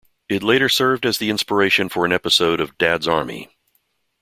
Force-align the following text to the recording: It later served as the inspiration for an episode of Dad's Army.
It 0.27 0.41
later 0.41 0.67
served 0.67 1.05
as 1.05 1.19
the 1.19 1.29
inspiration 1.29 1.87
for 1.87 2.05
an 2.05 2.11
episode 2.11 2.59
of 2.59 2.75
Dad's 2.79 3.07
Army. 3.07 3.51